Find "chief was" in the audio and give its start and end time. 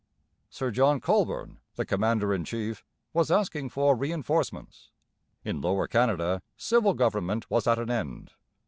2.43-3.29